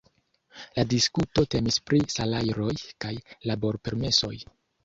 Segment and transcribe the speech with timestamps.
[0.79, 2.73] La diskuto temis pri salajroj
[3.07, 3.15] kaj
[3.53, 4.35] laborpermesoj.